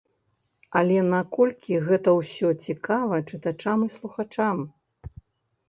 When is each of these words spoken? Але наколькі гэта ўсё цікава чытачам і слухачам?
Але 0.79 0.95
наколькі 1.15 1.77
гэта 1.91 2.09
ўсё 2.21 2.47
цікава 2.69 3.21
чытачам 3.29 3.87
і 3.89 3.93
слухачам? 3.99 4.69